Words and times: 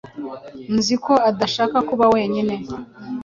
Nzi 0.75 0.95
ko 1.03 1.13
udashaka 1.31 1.77
kuba 1.89 2.05
wenyine. 2.13 2.55